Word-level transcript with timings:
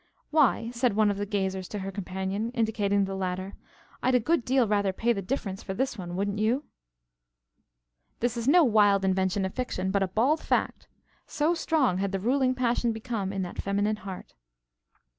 "Why," 0.31 0.71
said 0.71 0.95
one 0.95 1.11
of 1.11 1.17
the 1.17 1.27
gazers 1.27 1.67
to 1.67 1.77
her 1.77 1.91
companion, 1.91 2.49
indicating 2.55 3.05
the 3.05 3.13
latter, 3.13 3.53
"I'd 4.01 4.15
a 4.15 4.19
good 4.19 4.43
deal 4.43 4.67
rather 4.67 4.91
pay 4.93 5.13
the 5.13 5.21
difference 5.21 5.61
for 5.61 5.75
this 5.75 5.95
one, 5.95 6.15
wouldn't 6.15 6.39
you?" 6.39 6.63
This 8.19 8.35
is 8.35 8.47
no 8.47 8.63
wild 8.63 9.05
invention 9.05 9.45
of 9.45 9.53
fiction, 9.53 9.91
but 9.91 10.01
a 10.01 10.07
bald 10.07 10.39
fact. 10.41 10.87
So 11.27 11.53
strong 11.53 11.99
had 11.99 12.13
the 12.13 12.19
ruling 12.19 12.55
passion 12.55 12.91
become 12.93 13.31
in 13.31 13.43
that 13.43 13.61
feminine 13.61 13.97
heart. 13.97 14.33